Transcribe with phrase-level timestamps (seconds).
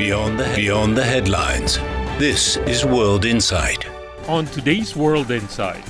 [0.00, 1.76] Beyond the, beyond the headlines.
[2.18, 3.86] This is World Insight.
[4.28, 5.84] On today's World Insight,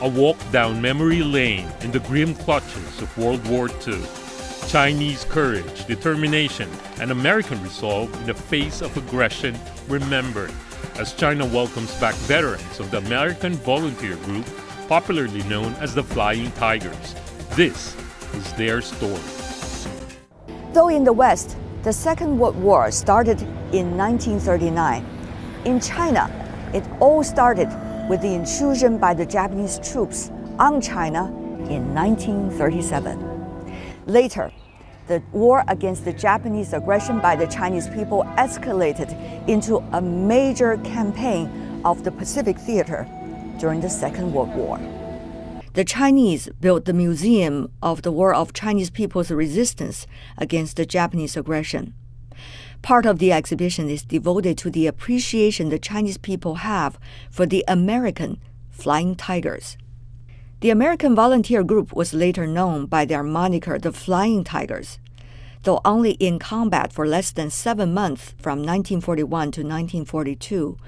[0.00, 4.00] a walk down memory lane in the grim clutches of World War II.
[4.68, 6.70] Chinese courage, determination,
[7.02, 9.54] and American resolve in the face of aggression
[9.88, 10.52] remembered
[10.96, 14.46] as China welcomes back veterans of the American Volunteer Group,
[14.88, 17.14] popularly known as the Flying Tigers.
[17.50, 17.94] This
[18.32, 19.20] is their story.
[20.72, 23.40] Though in the West, the Second World War started
[23.72, 25.06] in 1939,
[25.64, 26.28] in China,
[26.74, 27.68] it all started
[28.08, 31.28] with the intrusion by the Japanese troops on China
[31.70, 34.04] in 1937.
[34.06, 34.52] Later,
[35.06, 39.10] the war against the Japanese aggression by the Chinese people escalated
[39.48, 43.08] into a major campaign of the Pacific Theater
[43.58, 44.78] during the Second World War.
[45.74, 51.36] The Chinese built the Museum of the War of Chinese People's Resistance against the Japanese
[51.36, 51.94] aggression.
[52.82, 56.98] Part of the exhibition is devoted to the appreciation the Chinese people have
[57.30, 58.40] for the American
[58.70, 59.76] Flying Tigers.
[60.60, 64.98] The American Volunteer Group was later known by their moniker the Flying Tigers.
[65.62, 70.78] Though only in combat for less than seven months from 1941 to 1942,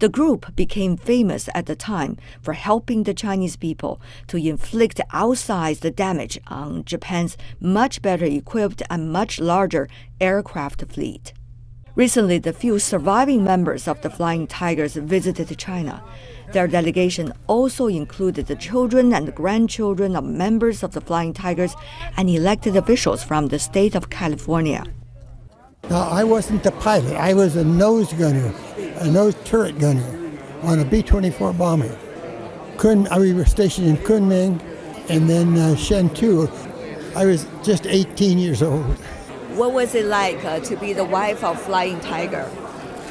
[0.00, 5.96] the group became famous at the time for helping the Chinese people to inflict outsized
[5.96, 9.88] damage on Japan's much better equipped and much larger
[10.20, 11.32] aircraft fleet.
[11.98, 16.00] Recently, the few surviving members of the Flying Tigers visited China.
[16.52, 21.74] Their delegation also included the children and grandchildren of members of the Flying Tigers
[22.16, 24.84] and elected officials from the state of California.
[25.90, 27.16] Now, I wasn't the pilot.
[27.16, 28.54] I was a nose gunner,
[29.00, 31.98] a nose turret gunner on a B-24 bomber.
[32.76, 34.62] Kun, we were stationed in Kunming
[35.08, 35.74] and then uh.
[37.16, 38.96] I was just 18 years old.
[39.58, 42.48] What was it like uh, to be the wife of Flying Tiger?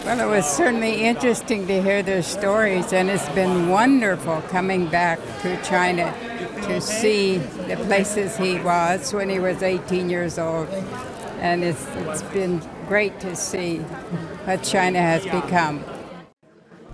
[0.05, 5.19] Well, it was certainly interesting to hear their stories, and it's been wonderful coming back
[5.41, 6.15] to China
[6.63, 10.69] to see the places he was when he was 18 years old.
[11.41, 13.79] And it's, it's been great to see
[14.45, 15.83] what China has become.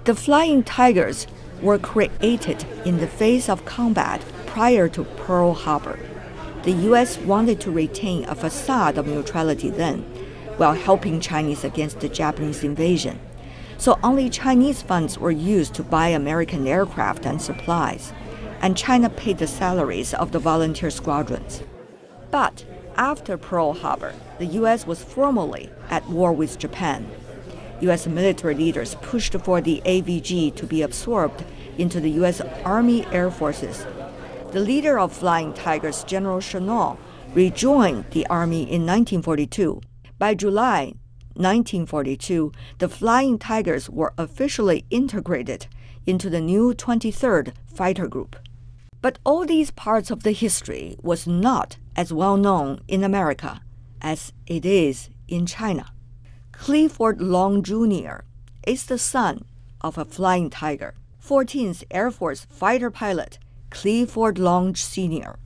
[0.06, 1.28] The Flying Tigers
[1.62, 6.00] were created in the face of combat prior to Pearl Harbor.
[6.64, 7.18] The U.S.
[7.18, 10.00] wanted to retain a facade of neutrality then,
[10.56, 13.20] while helping Chinese against the Japanese invasion.
[13.78, 18.14] So only Chinese funds were used to buy American aircraft and supplies,
[18.62, 21.64] and China paid the salaries of the volunteer squadrons.
[22.32, 22.64] But
[22.96, 24.88] after Pearl Harbor, the U.S.
[24.88, 27.12] was formally at war with Japan.
[27.82, 28.08] U.S.
[28.08, 31.44] military leaders pushed for the AVG to be absorbed
[31.78, 32.40] into the U.S.
[32.64, 33.86] Army Air Forces.
[34.54, 37.00] The leader of Flying Tigers, General Chennault,
[37.34, 39.82] rejoined the Army in 1942.
[40.20, 40.94] By July
[41.34, 45.66] 1942, the Flying Tigers were officially integrated
[46.06, 48.36] into the new 23rd Fighter Group.
[49.02, 53.60] But all these parts of the history was not as well known in America
[54.04, 55.88] as it is in China.
[56.52, 58.18] Clifford Long Jr.
[58.68, 59.46] is the son
[59.82, 63.40] of a flying tiger, 14th Air Force fighter pilot
[63.74, 65.40] Clifford Long Sr.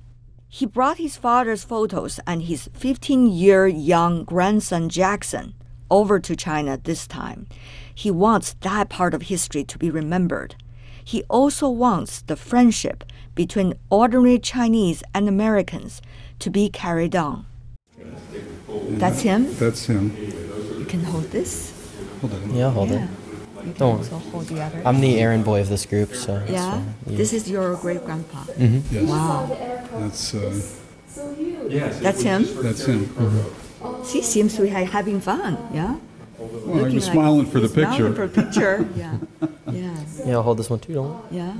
[0.49, 5.53] He brought his father's photos and his 15 year young grandson Jackson
[5.89, 7.47] over to China this time.
[7.95, 10.55] He wants that part of history to be remembered.
[11.03, 16.01] He also wants the friendship between ordinary Chinese and Americans
[16.39, 17.45] to be carried on.
[18.89, 19.55] That's him?
[19.55, 20.13] That's him.
[20.77, 21.71] You can hold this.
[22.19, 22.53] Hold on.
[22.53, 23.05] Yeah, hold Yeah.
[23.05, 23.09] it.
[23.67, 24.81] You can Don't also hold the other.
[24.85, 26.41] I'm the errand boy of this group, so.
[26.47, 26.81] yeah?
[27.05, 27.17] Yeah.
[27.17, 28.43] This is your great grandpa.
[28.57, 29.09] Yes.
[29.09, 29.45] Wow.
[29.99, 30.61] That's uh,
[32.01, 32.45] That's him?
[32.63, 33.09] that's him.
[34.05, 35.57] He seems to be having fun.
[35.73, 35.97] Yeah?
[36.37, 37.93] Well, he Looking was like- smiling for the picture.
[37.95, 38.85] Smiling for picture.
[38.85, 38.89] picture.
[38.95, 39.17] yeah.
[39.71, 39.97] Yeah.
[40.25, 41.23] Yeah, I'll hold this one too, don't worry.
[41.31, 41.53] Yeah.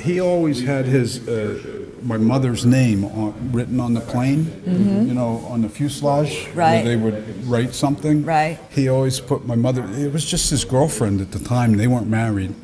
[0.00, 1.58] He always had his uh,
[2.06, 4.50] my mother's name on, written on the plane.
[4.66, 6.58] You know, on the fuselage Mm-hmm.
[6.58, 6.84] Right.
[6.84, 8.24] where they would write something.
[8.24, 8.58] Right.
[8.70, 9.84] He always put my mother.
[9.94, 11.76] It was just his girlfriend at the time.
[11.76, 12.54] They weren't married,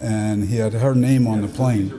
[0.00, 1.92] and he had her name on the plane.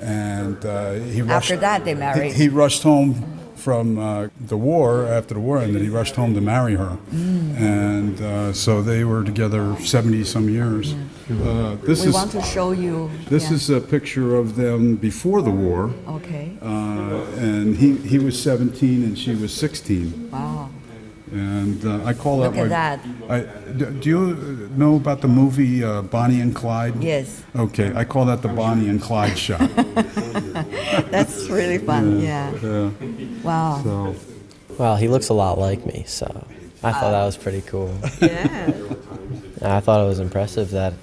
[0.00, 1.50] And uh, he rushed.
[1.50, 2.32] After that, they married.
[2.32, 5.82] He, he rushed home from uh, the war after the war ended.
[5.82, 7.60] He rushed home to marry her, Mm.
[7.60, 10.94] and uh, so they were together seventy some years.
[11.30, 13.10] Uh, this We is want to show you.
[13.28, 13.56] this yeah.
[13.56, 16.46] is a picture of them before the war, Okay.
[16.60, 20.30] uh, and he, he was 17 and she was 16.
[20.32, 20.70] Wow.
[21.32, 23.38] And uh, I call Look that at my.
[23.38, 23.48] that.
[23.68, 27.00] I, do do you know about the movie uh, Bonnie and Clyde?
[27.02, 27.42] Yes.
[27.54, 29.60] Okay, I call that the Bonnie and Clyde shot.
[31.10, 32.20] That's really fun.
[32.20, 32.52] Yeah.
[32.62, 32.90] Yeah.
[33.44, 33.80] Wow.
[33.84, 34.14] So
[34.78, 36.26] Well, he looks a lot like me, so.
[36.82, 37.94] I thought that was pretty cool.
[38.20, 38.72] Yeah.
[39.62, 40.94] I thought it was impressive that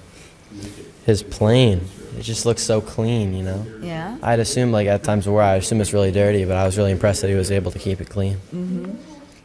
[1.06, 1.82] his plane,
[2.18, 3.64] it just looks so clean, you know?
[3.80, 4.18] Yeah.
[4.20, 6.90] I'd assume, like, at times where I assume it's really dirty, but I was really
[6.90, 8.36] impressed that he was able to keep it clean.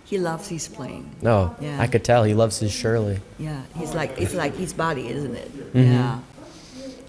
[0.06, 1.10] He loves his plane.
[1.22, 1.80] No, Yeah.
[1.80, 3.20] I could tell he loves his Shirley.
[3.40, 3.62] Yeah.
[3.76, 5.74] He's like it's like his body, isn't it?
[5.74, 5.80] Mm-hmm.
[5.94, 6.20] Yeah.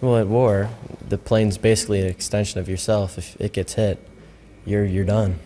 [0.00, 0.70] Well, at war,
[1.08, 3.19] the plane's basically an extension of yourself.
[3.19, 3.99] If it gets hit,
[4.64, 5.38] you're you're done.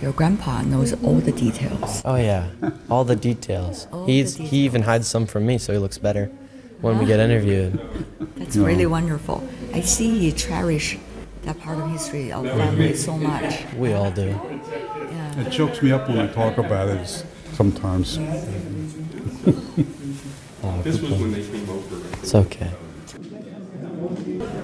[0.00, 2.02] Your grandpa knows all the details.
[2.04, 2.50] Oh yeah,
[2.90, 3.86] all the details.
[3.92, 6.30] All the He's he even hides some from me, so he looks better
[6.80, 7.80] when we get interviewed.
[8.36, 9.46] That's really wonderful.
[9.72, 10.98] I see he cherish
[11.42, 13.64] that part of history of family so much.
[13.76, 14.38] We all do.
[15.36, 15.46] Yeah.
[15.46, 17.24] It chokes me up when I talk about it s-
[17.54, 18.18] sometimes.
[22.22, 22.70] It's okay.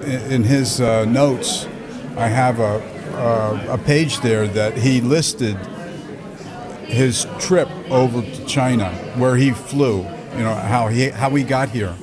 [0.03, 1.67] In in his uh, notes,
[2.17, 2.81] I have a,
[3.17, 5.57] a, a page there that he listed
[6.87, 9.97] his trip over to China, where he flew,
[10.37, 11.95] you know, how he, how he got here.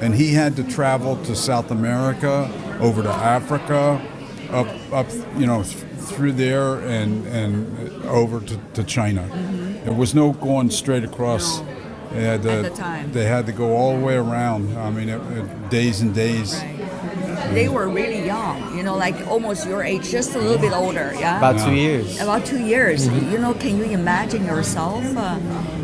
[0.00, 4.00] And he had to travel to South America, over to Africa,
[4.50, 9.28] up, up you know, th- through there and, and over to, to China.
[9.84, 11.60] There was no going straight across.
[12.12, 13.12] They had to, At the time.
[13.12, 14.76] They had to go all the way around.
[14.76, 16.60] I mean, it, it, days and days.
[17.52, 21.12] They were really young, you know, like almost your age, just a little bit older,
[21.18, 21.38] yeah?
[21.38, 22.20] About two years.
[22.20, 23.06] About two years.
[23.06, 25.38] You know, can you imagine yourself uh,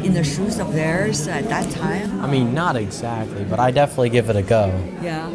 [0.04, 2.20] in the shoes of theirs at that time?
[2.20, 4.66] I mean, not exactly, but I definitely give it a go.
[5.02, 5.28] Yeah.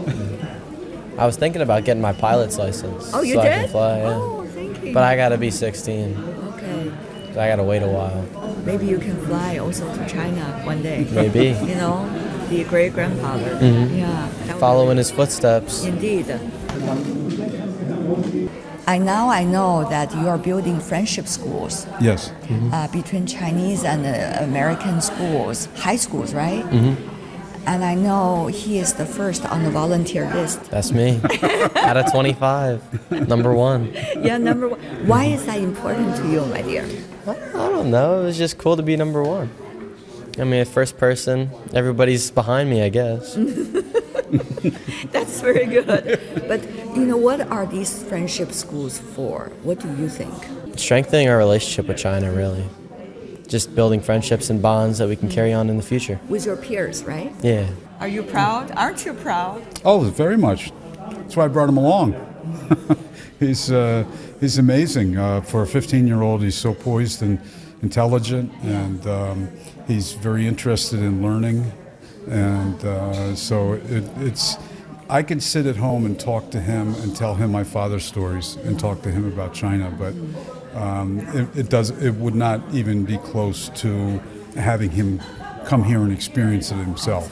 [1.18, 3.12] I was thinking about getting my pilot's license.
[3.13, 3.51] Oh, you so did?
[3.51, 4.16] I can fly, yeah.
[4.16, 4.40] Oh, thank you.
[4.93, 6.17] But I gotta be 16.
[6.55, 6.91] okay.
[7.33, 8.23] So I gotta wait a while.
[8.65, 11.07] Maybe you can fly also to China one day.
[11.11, 11.55] Maybe.
[11.69, 12.05] You know,
[12.49, 13.57] the great grandfather.
[13.61, 14.27] Yeah.
[14.45, 15.83] that would- Follow in his footsteps.
[15.85, 16.27] Indeed.
[18.88, 22.31] I now I know that you are building friendship schools Yes.
[22.73, 26.65] uh, between Chinese and uh, American schools, high schools, right?
[27.66, 30.63] And I know he is the first on the volunteer list.
[30.72, 31.22] That's me.
[31.75, 33.94] Out of 25, number one.
[34.19, 34.80] Yeah, number one.
[35.08, 36.88] Why is that important to you, my dear?
[37.28, 38.22] I don't know.
[38.22, 39.52] It was just cool to be number one.
[40.40, 43.36] I mean, first person, everybody's behind me, I guess.
[45.12, 46.19] That's very good.
[46.48, 46.63] But
[46.96, 49.52] you know, what are these friendship schools for?
[49.63, 50.34] What do you think?
[50.80, 52.66] Strengthening our relationship with China, really.
[53.51, 56.21] Just building friendships and bonds that we can carry on in the future.
[56.30, 57.33] With your peers, right?
[57.44, 57.68] Yeah.
[58.00, 58.71] Are you proud?
[58.77, 59.62] Aren't you proud?
[59.83, 60.71] Oh, very much.
[60.95, 62.15] That's why I brought him along.
[63.42, 64.06] he's uh,
[64.39, 66.42] he's amazing uh, for a 15-year-old.
[66.42, 67.42] He's so poised and
[67.81, 69.50] intelligent, and um,
[69.86, 71.69] he's very interested in learning.
[72.30, 74.56] And uh, so it, it's.
[75.09, 78.56] I can sit at home and talk to him and tell him my father's stories
[78.63, 80.13] and talk to him about China, but
[80.73, 81.89] um, it, it does.
[81.89, 84.19] It would not even be close to
[84.56, 85.21] having him
[85.65, 87.31] come here and experience it himself.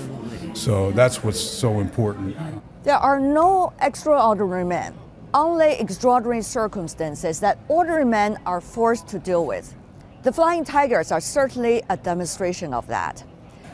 [0.54, 2.36] So that's what's so important.
[2.84, 4.94] There are no extraordinary men,
[5.34, 9.76] only extraordinary circumstances that ordinary men are forced to deal with.
[10.24, 13.24] The Flying Tigers are certainly a demonstration of that.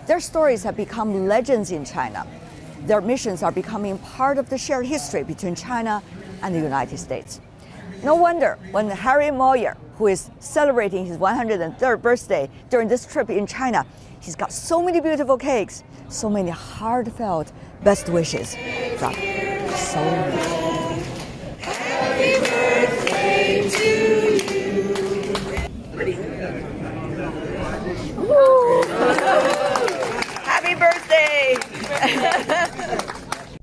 [0.05, 2.27] Their stories have become legends in China.
[2.85, 6.03] Their missions are becoming part of the shared history between China
[6.43, 7.41] and the United States.
[8.03, 13.47] No wonder when Harry Moyer, who is celebrating his 103rd birthday during this trip in
[13.47, 13.85] China,
[14.19, 17.51] he's got so many beautiful cakes, so many heartfelt
[17.83, 18.55] best wishes
[18.97, 19.13] from
[19.75, 20.74] so many.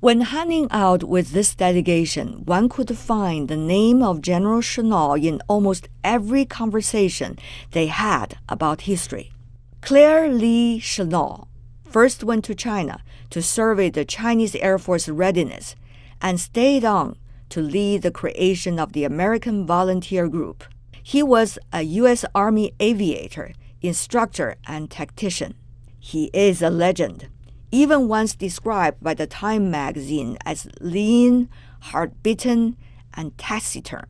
[0.03, 5.39] When hanging out with this delegation, one could find the name of General Chennault in
[5.47, 7.39] almost every conversation
[7.71, 9.31] they had about history.
[9.79, 11.47] Claire Lee Chennault
[11.85, 15.73] first went to China to survey the Chinese Air Force readiness
[16.21, 17.15] and stayed on
[17.47, 20.65] to lead the creation of the American Volunteer Group.
[21.01, 22.25] He was a U.S.
[22.35, 25.53] Army aviator, instructor, and tactician.
[25.97, 27.29] He is a legend,
[27.73, 31.49] even once described by the Time magazine as lean,
[31.81, 32.77] hard-bitten,
[33.15, 34.05] and taciturn.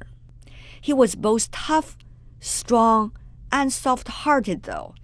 [0.82, 1.98] He was both tough,
[2.41, 3.13] strong,
[3.53, 4.96] and soft-hearted, though,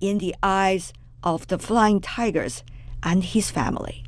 [0.00, 2.64] in the eyes of the Flying Tigers
[3.00, 4.04] and his family.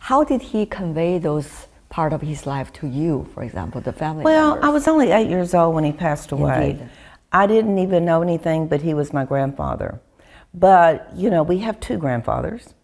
[0.00, 4.24] How did he convey those part of his life to you, for example, the family
[4.24, 4.68] Well, members?
[4.68, 6.70] I was only eight years old when he passed away.
[6.70, 6.90] Indeed.
[7.30, 10.00] I didn't even know anything, but he was my grandfather.
[10.52, 12.74] But, you know, we have two grandfathers.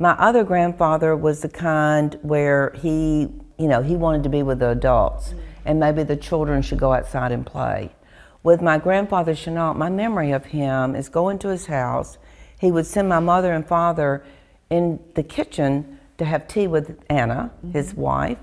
[0.00, 3.28] My other grandfather was the kind where he,
[3.58, 5.40] you know, he wanted to be with the adults mm.
[5.64, 7.92] and maybe the children should go outside and play.
[8.42, 12.18] With my grandfather Chennault, my memory of him is going to his house
[12.60, 14.22] he would send my mother and father
[14.68, 18.02] in the kitchen to have tea with Anna, his mm-hmm.
[18.02, 18.38] wife,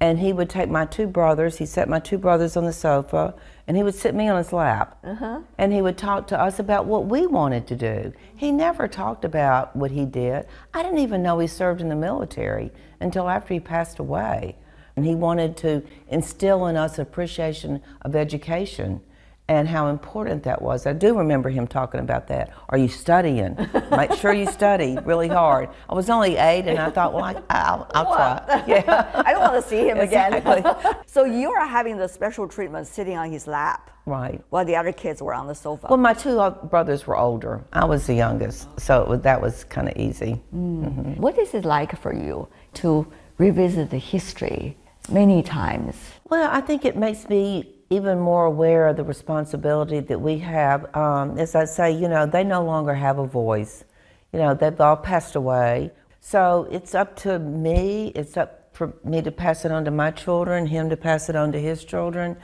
[0.00, 1.58] and he would take my two brothers.
[1.58, 3.32] He set my two brothers on the sofa,
[3.70, 5.42] and he would sit me on his lap, uh-huh.
[5.56, 8.12] and he would talk to us about what we wanted to do.
[8.34, 10.48] He never talked about what he did.
[10.74, 14.56] I didn't even know he served in the military until after he passed away.
[14.96, 19.02] And he wanted to instill in us appreciation of education
[19.50, 20.86] and how important that was.
[20.86, 22.52] I do remember him talking about that.
[22.68, 23.56] Are you studying?
[23.90, 25.70] Make sure you study really hard.
[25.88, 28.64] I was only eight, and I thought, well, I, I'll, I'll try.
[28.68, 30.40] Yeah, I don't want to see him again.
[31.06, 34.40] So you are having the special treatment sitting on his lap right.
[34.50, 35.88] while the other kids were on the sofa.
[35.90, 36.38] Well, my two
[36.70, 37.64] brothers were older.
[37.72, 40.40] I was the youngest, so was, that was kind of easy.
[40.54, 40.84] Mm.
[40.84, 41.20] Mm-hmm.
[41.20, 43.04] What is it like for you to
[43.38, 44.76] revisit the history
[45.10, 45.96] many times?
[46.28, 50.94] Well, I think it makes me even more aware of the responsibility that we have.
[50.96, 53.84] Um, as I say, you know, they no longer have a voice.
[54.32, 55.90] You know, they've all passed away.
[56.20, 60.12] So it's up to me, it's up for me to pass it on to my
[60.12, 62.36] children, him to pass it on to his children.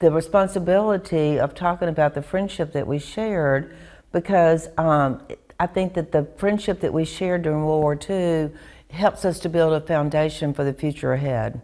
[0.00, 3.74] The responsibility of talking about the friendship that we shared,
[4.12, 5.22] because um,
[5.58, 8.50] I think that the friendship that we shared during World War II
[8.90, 11.62] helps us to build a foundation for the future ahead.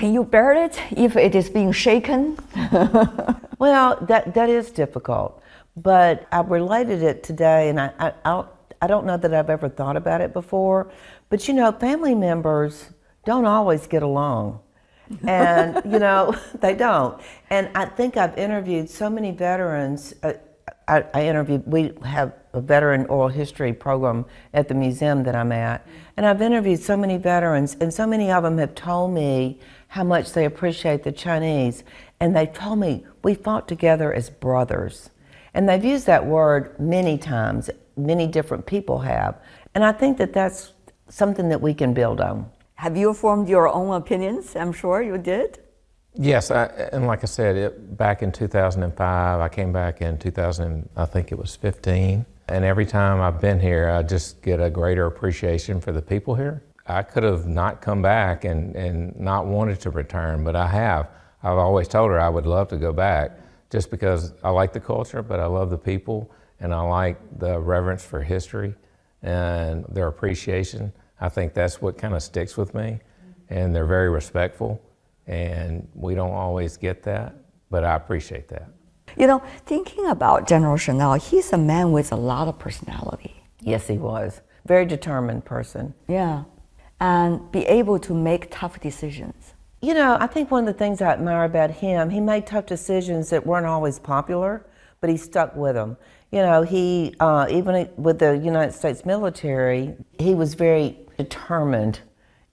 [0.00, 2.38] Can you bear it if it is being shaken?
[3.60, 5.42] Well, that, that is difficult,
[5.76, 8.44] but I related it today, and I, I,
[8.80, 10.90] I, don't know that I've ever thought about it before,
[11.28, 12.88] but you know, family members
[13.26, 14.60] don't always get along.
[15.26, 17.20] And, you know, they don't.
[17.50, 20.14] And I think I've interviewed so many veterans.
[20.22, 20.32] Uh,
[20.88, 25.52] I, I interviewed, we have a veteran oral history program at the museum that I'm
[25.52, 25.86] at.
[26.16, 30.04] And I've interviewed so many veterans, and so many of them have told me how
[30.04, 31.82] much they appreciate the Chinese.
[32.20, 35.10] And they told me we fought together as brothers.
[35.52, 39.40] And they've used that word many times, many different people have.
[39.74, 40.74] And I think that that's
[41.08, 42.48] something that we can build on.
[42.74, 44.54] Have you formed your own opinions?
[44.54, 45.58] I'm sure you did.
[46.14, 50.88] Yes, I, and like I said, it, back in 2005, I came back in 2000,
[50.96, 52.24] I think it was 15.
[52.48, 56.36] And every time I've been here, I just get a greater appreciation for the people
[56.36, 56.62] here.
[56.86, 61.08] I could have not come back and, and not wanted to return, but I have.
[61.42, 63.38] I've always told her I would love to go back
[63.70, 67.58] just because I like the culture, but I love the people and I like the
[67.58, 68.74] reverence for history
[69.22, 70.92] and their appreciation.
[71.20, 73.00] I think that's what kind of sticks with me.
[73.48, 74.80] And they're very respectful,
[75.26, 77.34] and we don't always get that,
[77.68, 78.68] but I appreciate that.
[79.16, 83.42] You know, thinking about General Chennault, he's a man with a lot of personality.
[83.60, 84.40] Yes, he was.
[84.66, 85.94] Very determined person.
[86.06, 86.44] Yeah.
[87.00, 89.54] And be able to make tough decisions.
[89.80, 92.66] You know, I think one of the things I admire about him, he made tough
[92.66, 94.66] decisions that weren't always popular,
[95.00, 95.96] but he stuck with them.
[96.30, 102.00] You know, he, uh, even with the United States military, he was very determined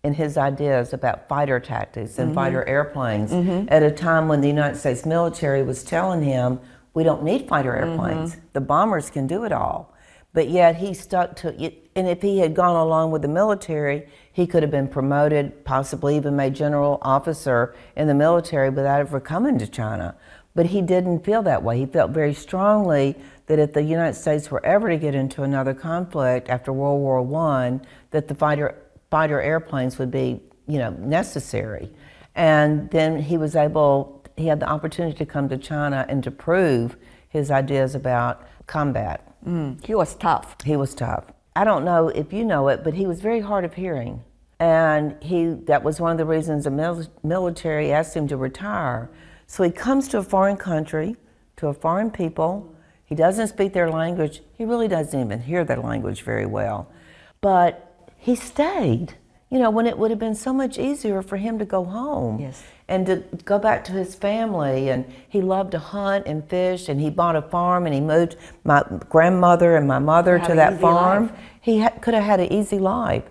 [0.03, 2.35] in his ideas about fighter tactics and mm-hmm.
[2.35, 3.67] fighter airplanes mm-hmm.
[3.67, 6.59] at a time when the United States military was telling him,
[6.93, 7.89] we don't need fighter mm-hmm.
[7.89, 8.37] airplanes.
[8.53, 9.93] The bombers can do it all.
[10.33, 11.89] But yet he stuck to it.
[11.95, 16.15] And if he had gone along with the military, he could have been promoted, possibly
[16.15, 20.15] even made general officer in the military without ever coming to China.
[20.53, 21.79] But he didn't feel that way.
[21.79, 23.15] He felt very strongly
[23.47, 27.41] that if the United States were ever to get into another conflict after World War
[27.49, 27.79] I,
[28.11, 28.75] that the fighter,
[29.09, 31.91] fighter airplanes would be, you know, necessary.
[32.35, 36.29] And then he was able, he had the opportunity to come to China and to
[36.29, 36.95] prove
[37.27, 39.33] his ideas about combat.
[39.43, 39.83] Mm.
[39.83, 40.57] He was tough.
[40.63, 41.25] He was tough.
[41.55, 44.23] I don't know if you know it, but he was very hard of hearing.
[44.59, 49.09] And he that was one of the reasons the mil- military asked him to retire.
[49.45, 51.15] So he comes to a foreign country,
[51.57, 52.73] to a foreign people.
[53.05, 54.41] He doesn't speak their language.
[54.57, 56.91] He really doesn't even hear their language very well.
[57.39, 59.13] But he stayed.
[59.49, 62.41] You know, when it would have been so much easier for him to go home
[62.41, 62.61] Yes.
[62.89, 64.89] and to go back to his family.
[64.89, 68.35] And he loved to hunt and fish, and he bought a farm and he moved
[68.65, 71.27] my grandmother and my mother to that farm.
[71.27, 71.39] life.
[71.61, 73.23] He ha- could have had an easy life.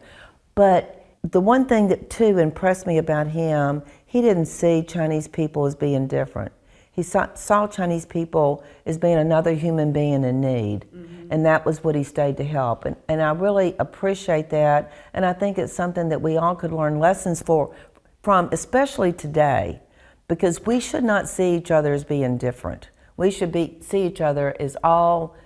[0.55, 0.96] But
[1.33, 5.75] the one thing that, too, impressed me about him, he didn't see Chinese people as
[5.75, 6.53] being different.
[6.93, 10.87] He saw, saw Chinese people as being another human being in need.
[10.95, 11.29] Mm-hmm.
[11.31, 12.87] And that was what he stayed to help.
[12.87, 14.93] And, and I really appreciate that.
[15.13, 17.75] And I think it's something that we all could learn lessons for,
[18.23, 19.81] from, especially today,
[20.29, 22.91] because we should not see each other as being different.
[23.17, 25.37] We should be, see each other as all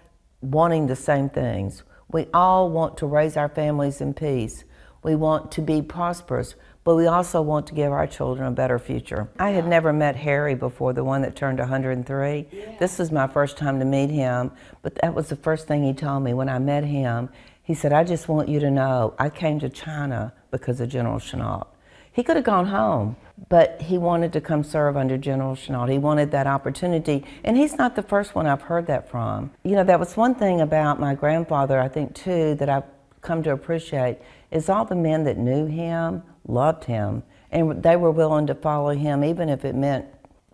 [0.40, 1.82] wanting the same things.
[2.12, 4.64] We all want to raise our families in peace.
[5.02, 6.54] We want to be prosperous,
[6.84, 9.28] but we also want to give our children a better future.
[9.38, 12.46] I had never met Harry before, the one that turned 103.
[12.78, 14.50] This was my first time to meet him,
[14.82, 17.30] but that was the first thing he told me when I met him.
[17.62, 21.18] He said, I just want you to know I came to China because of General
[21.18, 21.66] Chennault.
[22.12, 23.16] He could have gone home,
[23.48, 25.90] but he wanted to come serve under General Chennault.
[25.90, 29.52] He wanted that opportunity, and he's not the first one I've heard that from.
[29.62, 32.84] You know, that was one thing about my grandfather, I think, too, that I've
[33.20, 34.18] come to appreciate
[34.50, 38.90] is all the men that knew him loved him, and they were willing to follow
[38.90, 40.06] him, even if it meant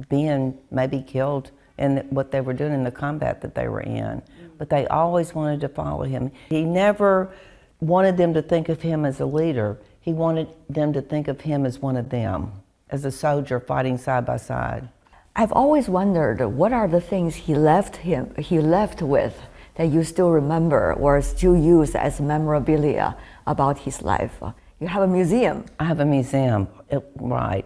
[0.08, 4.22] being maybe killed in what they were doing in the combat that they were in.
[4.58, 6.30] But they always wanted to follow him.
[6.48, 7.32] He never
[7.80, 9.78] wanted them to think of him as a leader.
[10.00, 12.52] He wanted them to think of him as one of them,
[12.90, 14.88] as a soldier fighting side by side.
[15.34, 19.38] I've always wondered what are the things he left him he left with
[19.76, 23.16] that you still remember or still use as memorabilia
[23.46, 24.42] about his life.
[24.80, 25.64] You have a museum.
[25.78, 27.64] I have a museum, it, right.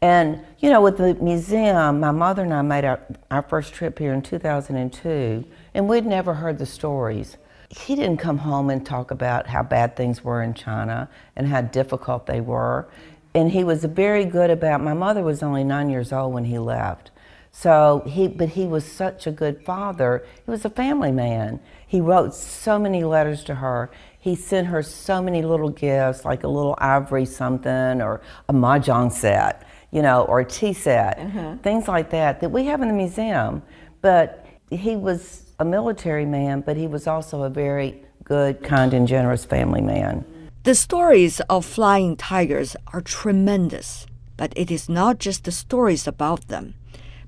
[0.00, 3.00] And, you know, with the museum, my mother and I made our,
[3.30, 7.36] our first trip here in 2002, and we'd never heard the stories.
[7.68, 11.62] He didn't come home and talk about how bad things were in China and how
[11.62, 12.88] difficult they were.
[13.34, 16.58] And he was very good about, my mother was only nine years old when he
[16.58, 17.11] left.
[17.52, 20.24] So he, but he was such a good father.
[20.44, 21.60] He was a family man.
[21.86, 23.90] He wrote so many letters to her
[24.22, 29.10] he sent her so many little gifts, like a little ivory something or a mahjong
[29.10, 31.56] set, you know, or a tea set, mm-hmm.
[31.56, 33.62] things like that that we have in the museum.
[34.00, 39.08] But he was a military man, but he was also a very good, kind, and
[39.08, 40.24] generous family man.
[40.62, 44.06] The stories of flying tigers are tremendous,
[44.36, 46.74] but it is not just the stories about them,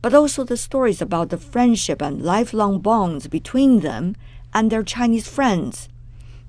[0.04, 4.14] but also the stories about the friendship and lifelong bonds between them
[4.52, 5.88] and their Chinese friends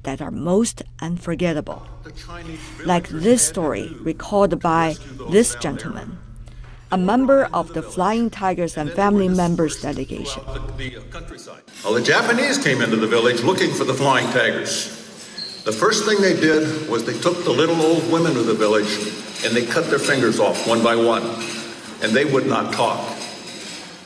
[0.03, 1.87] that are most unforgettable.
[2.83, 4.97] Like this story recalled by
[5.31, 6.17] this gentleman,
[6.91, 10.43] a member of the Flying Tigers and family members delegation.
[10.45, 14.87] Well, the Japanese came into the village looking for the Flying Tigers.
[15.63, 18.91] The first thing they did was they took the little old women of the village
[19.45, 21.23] and they cut their fingers off one by one,
[22.03, 23.14] and they would not talk.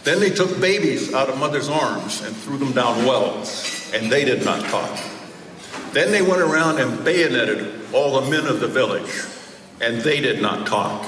[0.09, 4.25] Then they took babies out of mother's arms and threw them down wells, and they
[4.25, 4.99] did not talk.
[5.93, 9.23] Then they went around and bayoneted all the men of the village,
[9.79, 11.05] and they did not talk.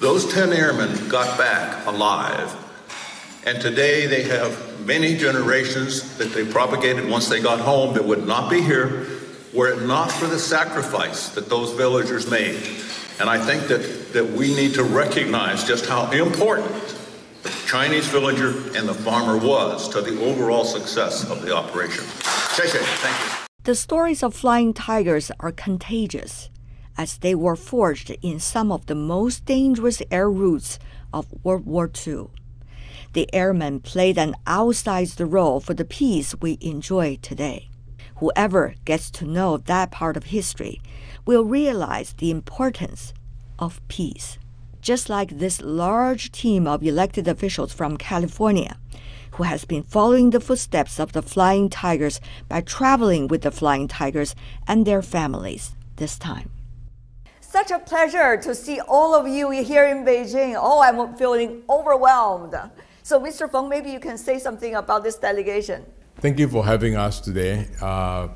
[0.00, 2.54] Those 10 airmen got back alive,
[3.46, 8.26] and today they have many generations that they propagated once they got home that would
[8.26, 9.06] not be here
[9.54, 12.62] were it not for the sacrifice that those villagers made.
[13.20, 16.97] And I think that, that we need to recognize just how important
[17.68, 22.02] Chinese villager and the farmer was to the overall success of the operation.
[22.02, 23.46] Thank you.
[23.64, 26.48] The stories of flying tigers are contagious,
[26.96, 30.78] as they were forged in some of the most dangerous air routes
[31.12, 32.28] of World War II.
[33.12, 37.68] The airmen played an outsized role for the peace we enjoy today.
[38.16, 40.80] Whoever gets to know that part of history
[41.26, 43.12] will realize the importance
[43.58, 44.38] of peace.
[44.80, 48.78] Just like this large team of elected officials from California
[49.38, 53.86] who has been following the footsteps of the Flying Tigers by traveling with the Flying
[53.86, 54.34] Tigers
[54.66, 56.50] and their families this time.
[57.40, 60.58] Such a pleasure to see all of you here in Beijing.
[60.58, 62.54] Oh, I'm feeling overwhelmed.
[63.04, 63.50] So, Mr.
[63.50, 65.86] Feng, maybe you can say something about this delegation.
[66.16, 67.68] Thank you for having us today.
[67.80, 68.28] Uh,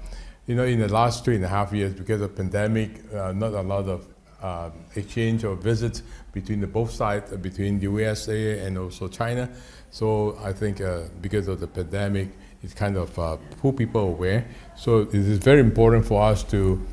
[0.46, 3.54] you know, in the last three and a half years, because of pandemic, uh, not
[3.54, 4.06] a lot of
[4.42, 6.02] uh, exchange or visits
[6.32, 9.48] between the both sides, uh, between the USA and also China.
[9.90, 12.30] So I think uh, because of the pandemic,
[12.62, 14.44] it kind of uh, pull people away.
[14.76, 16.84] So it is very important for us to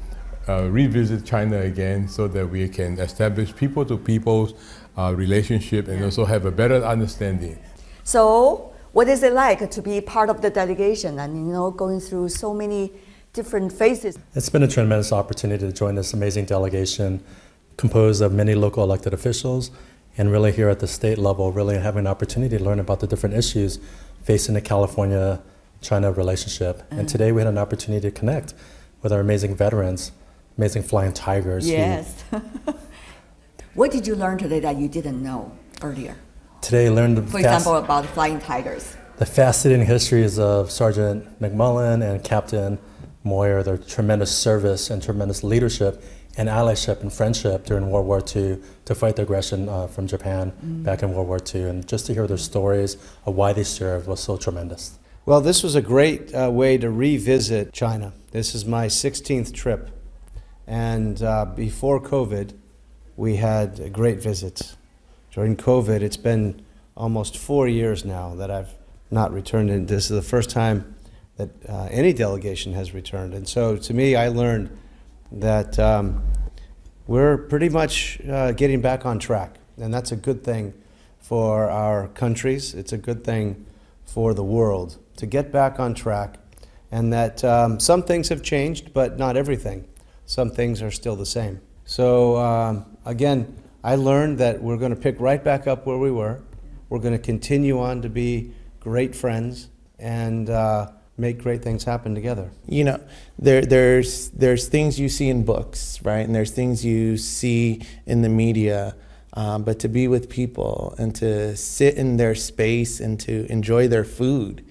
[0.48, 4.54] uh, revisit China again so that we can establish people to people's
[4.98, 7.60] uh, relationship and also have a better understanding.
[8.04, 12.00] So what is it like to be part of the delegation and you know going
[12.00, 12.92] through so many
[13.34, 14.18] different phases?
[14.36, 17.24] It's been a tremendous opportunity to join this amazing delegation
[17.78, 19.72] composed of many local elected officials
[20.18, 23.08] and really here at the state level, really having an opportunity to learn about the
[23.08, 23.80] different issues
[24.24, 25.42] facing the California
[25.82, 26.78] China relationship.
[26.78, 27.00] Mm-hmm.
[27.00, 27.12] And mm.
[27.12, 28.54] today we had an opportunity to connect
[29.02, 30.12] with our amazing veterans,
[30.58, 31.70] amazing flying tigers.
[31.70, 32.24] Yes.
[33.76, 36.16] what did you learn today that you didn't know earlier?
[36.62, 38.98] Today I learned, for example, about flying tigers.
[39.18, 42.78] The fascinating histories of Sergeant McMullen and Captain
[43.24, 46.04] Moyer, their tremendous service and tremendous leadership
[46.38, 50.54] and allyship and friendship during World War II to fight the aggression uh, from Japan
[50.64, 50.84] mm.
[50.84, 51.64] back in World War II.
[51.64, 54.98] And just to hear their stories of why they served was so tremendous.
[55.26, 58.14] Well, this was a great uh, way to revisit China.
[58.32, 59.90] This is my 16th trip.
[60.66, 62.54] And uh, before COVID,
[63.18, 64.78] we had great visits.
[65.32, 68.74] During COVID, it's been almost four years now that I've
[69.12, 70.96] not returned, and this is the first time
[71.40, 73.34] that uh, any delegation has returned.
[73.34, 74.78] And so, to me, I learned
[75.32, 76.22] that um,
[77.08, 80.74] we're pretty much uh, getting back on track, and that's a good thing
[81.18, 82.74] for our countries.
[82.74, 83.66] It's a good thing
[84.04, 86.40] for the world to get back on track,
[86.92, 89.88] and that um, some things have changed, but not everything.
[90.26, 91.62] Some things are still the same.
[91.86, 96.12] So, um, again, I learned that we're going to pick right back up where we
[96.12, 96.42] were.
[96.90, 102.16] We're going to continue on to be great friends and uh, make great things happen
[102.16, 102.52] together.
[102.68, 103.04] You know,
[103.38, 106.26] there, there's, there's things you see in books, right?
[106.26, 108.96] And there's things you see in the media.
[109.34, 113.88] Um, but to be with people and to sit in their space and to enjoy
[113.88, 114.66] their food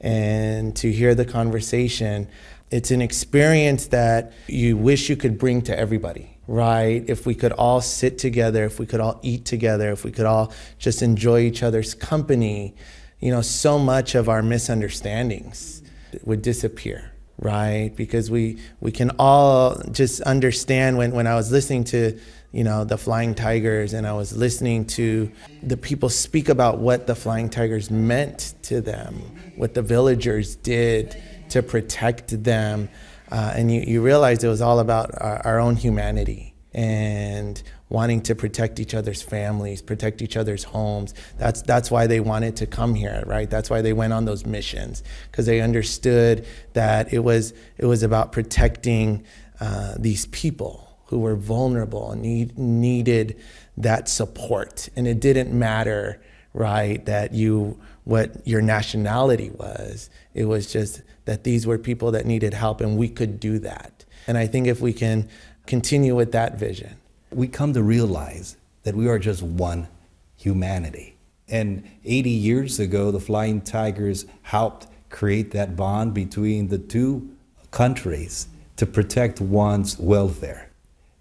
[0.00, 2.28] and to hear the conversation,
[2.70, 7.04] it's an experience that you wish you could bring to everybody right?
[7.06, 10.26] If we could all sit together, if we could all eat together, if we could
[10.26, 12.74] all just enjoy each other's company,
[13.20, 15.82] you know, so much of our misunderstandings
[16.24, 17.92] would disappear, right?
[17.94, 22.18] Because we, we can all just understand when, when I was listening to,
[22.52, 25.30] you know, the Flying Tigers and I was listening to
[25.62, 29.14] the people speak about what the Flying Tigers meant to them,
[29.56, 32.88] what the villagers did to protect them.
[33.30, 38.22] Uh, and you, you realize it was all about our, our own humanity and wanting
[38.22, 41.14] to protect each other's families, protect each other's homes.
[41.38, 43.48] That's, that's why they wanted to come here, right?
[43.48, 48.02] That's why they went on those missions, because they understood that it was, it was
[48.02, 49.24] about protecting
[49.60, 53.38] uh, these people who were vulnerable and need, needed
[53.76, 54.88] that support.
[54.96, 56.20] And it didn't matter,
[56.54, 60.10] right, that you, what your nationality was.
[60.32, 64.04] It was just that these were people that needed help and we could do that.
[64.26, 65.28] And I think if we can
[65.66, 66.96] continue with that vision.
[67.34, 69.88] We come to realize that we are just one
[70.36, 71.16] humanity.
[71.48, 77.30] And 80 years ago, the Flying Tigers helped create that bond between the two
[77.70, 80.70] countries to protect one's welfare.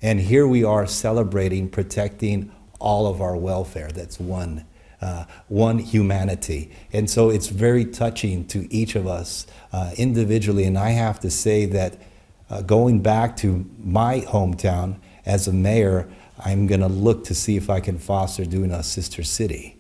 [0.02, 3.90] And here we are celebrating protecting all of our welfare.
[3.90, 4.66] That's one
[5.02, 6.72] uh, one humanity.
[6.94, 10.64] And so it's very touching to each of us uh, individually.
[10.64, 11.98] And I have to say that
[12.50, 14.96] uh, going back to my hometown
[15.26, 16.08] as a mayor,
[16.44, 19.80] I'm going to look to see if I can foster doing a sister city.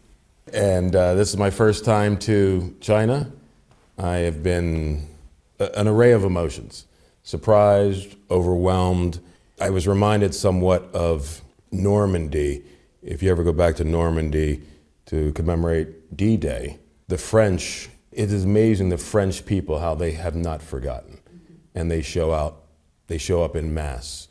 [0.53, 3.31] And uh, this is my first time to China.
[3.97, 5.07] I have been
[5.59, 6.85] a, an array of emotions
[7.23, 9.19] surprised, overwhelmed.
[9.59, 12.63] I was reminded somewhat of Normandy.
[13.01, 14.61] If you ever go back to Normandy,
[15.05, 20.35] to commemorate D Day, the French, it is amazing the French people, how they have
[20.35, 21.19] not forgotten.
[21.75, 22.63] And they show out,
[23.07, 24.27] they show up in mass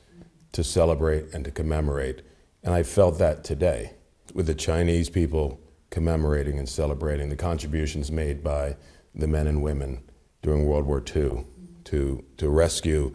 [0.52, 2.22] to celebrate and to commemorate.
[2.62, 3.94] And I felt that today
[4.34, 5.60] with the Chinese people
[5.90, 8.76] commemorating and celebrating the contributions made by
[9.14, 10.02] the men and women
[10.42, 11.44] during World War II
[11.84, 13.14] to, to rescue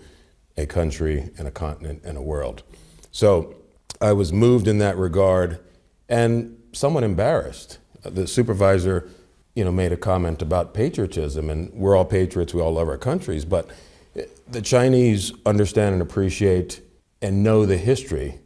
[0.57, 2.63] a country and a continent and a world.
[3.11, 3.55] So
[3.99, 5.59] I was moved in that regard.
[6.09, 7.79] And somewhat embarrassed.
[8.03, 9.09] The supervisor,
[9.55, 12.53] you know, made a comment about patriotism, and we're all patriots.
[12.53, 13.69] We all love our countries, but
[14.47, 16.81] the Chinese understand and appreciate
[17.21, 18.39] and know the history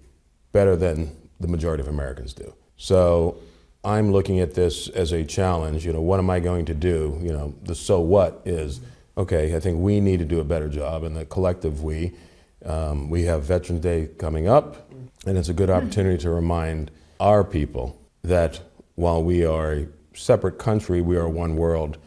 [0.52, 2.54] better than the majority of Americans do.
[2.78, 3.38] So
[3.84, 5.86] I'm looking at this as a challenge.
[5.86, 7.20] You know, what am I going to do?
[7.22, 8.82] You know, the so what is
[9.18, 9.56] okay.
[9.56, 12.14] I think we need to do a better job, and the collective we.
[12.64, 14.92] Um, we have Veterans Day coming up,
[15.26, 18.60] and it's a good opportunity to remind our people that
[18.94, 21.98] while we are a separate country, we are one world,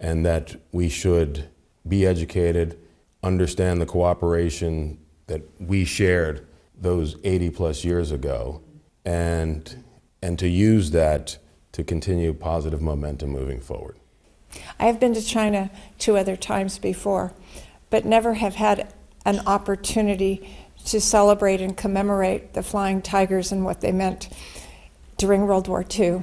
[0.00, 1.46] and that we should
[1.86, 2.78] be educated,
[3.22, 4.98] understand the cooperation
[5.28, 8.60] that we shared those 80 plus years ago,
[9.04, 9.84] and,
[10.20, 11.38] and to use that
[11.72, 13.96] to continue positive momentum moving forward.
[14.78, 17.32] I have been to China two other times before,
[17.90, 18.92] but never have had
[19.24, 20.48] an opportunity
[20.86, 24.28] to celebrate and commemorate the Flying Tigers and what they meant
[25.16, 26.22] during World War II.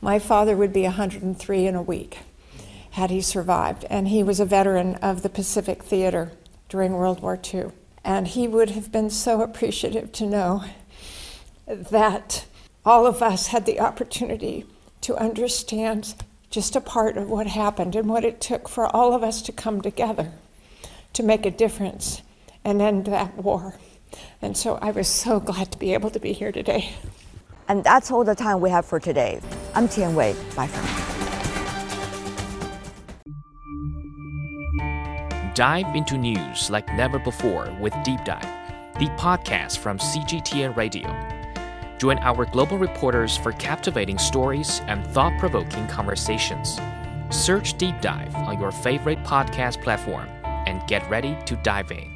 [0.00, 2.18] My father would be 103 in a week
[2.92, 6.32] had he survived, and he was a veteran of the Pacific Theater
[6.70, 7.66] during World War II.
[8.06, 10.62] And he would have been so appreciative to know
[11.66, 12.46] that
[12.84, 14.64] all of us had the opportunity
[15.00, 16.14] to understand
[16.48, 19.52] just a part of what happened and what it took for all of us to
[19.52, 20.30] come together
[21.14, 22.22] to make a difference
[22.64, 23.74] and end that war.
[24.40, 26.92] And so I was so glad to be able to be here today.
[27.66, 29.40] And that's all the time we have for today.
[29.74, 30.36] I'm Tian Wei.
[30.54, 31.05] Bye for now.
[35.56, 38.42] Dive into news like never before with Deep Dive,
[38.98, 41.08] the podcast from CGTN Radio.
[41.96, 46.78] Join our global reporters for captivating stories and thought provoking conversations.
[47.30, 52.15] Search Deep Dive on your favorite podcast platform and get ready to dive in.